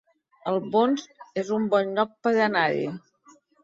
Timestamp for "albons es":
0.51-1.53